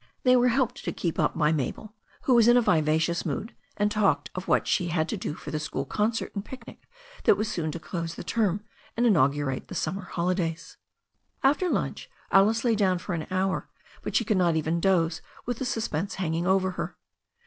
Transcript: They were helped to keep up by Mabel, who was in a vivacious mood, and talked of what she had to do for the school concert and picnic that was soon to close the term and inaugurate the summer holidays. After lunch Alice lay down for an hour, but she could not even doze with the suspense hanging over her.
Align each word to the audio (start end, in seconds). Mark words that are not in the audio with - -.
They 0.23 0.35
were 0.35 0.47
helped 0.47 0.83
to 0.83 0.91
keep 0.91 1.19
up 1.19 1.37
by 1.37 1.51
Mabel, 1.51 1.93
who 2.23 2.33
was 2.33 2.47
in 2.47 2.57
a 2.57 2.61
vivacious 2.63 3.23
mood, 3.23 3.53
and 3.77 3.91
talked 3.91 4.31
of 4.33 4.47
what 4.47 4.65
she 4.67 4.87
had 4.87 5.07
to 5.09 5.15
do 5.15 5.35
for 5.35 5.51
the 5.51 5.59
school 5.59 5.85
concert 5.85 6.33
and 6.33 6.43
picnic 6.43 6.87
that 7.25 7.37
was 7.37 7.47
soon 7.47 7.71
to 7.71 7.79
close 7.79 8.15
the 8.15 8.23
term 8.23 8.63
and 8.97 9.05
inaugurate 9.05 9.67
the 9.67 9.75
summer 9.75 10.05
holidays. 10.05 10.77
After 11.43 11.69
lunch 11.69 12.09
Alice 12.31 12.63
lay 12.63 12.73
down 12.75 12.97
for 12.97 13.13
an 13.13 13.27
hour, 13.29 13.69
but 14.01 14.15
she 14.15 14.25
could 14.25 14.37
not 14.37 14.55
even 14.55 14.79
doze 14.79 15.21
with 15.45 15.59
the 15.59 15.65
suspense 15.65 16.15
hanging 16.15 16.47
over 16.47 16.71
her. 16.71 16.97